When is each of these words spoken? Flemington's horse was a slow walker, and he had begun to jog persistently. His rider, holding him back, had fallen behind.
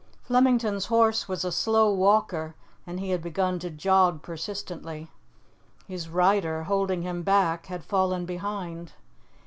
Flemington's 0.23 0.87
horse 0.87 1.27
was 1.27 1.45
a 1.45 1.51
slow 1.51 1.93
walker, 1.93 2.55
and 2.87 2.99
he 2.99 3.11
had 3.11 3.21
begun 3.21 3.59
to 3.59 3.69
jog 3.69 4.23
persistently. 4.23 5.11
His 5.87 6.09
rider, 6.09 6.63
holding 6.63 7.03
him 7.03 7.21
back, 7.21 7.67
had 7.67 7.83
fallen 7.83 8.25
behind. 8.25 8.93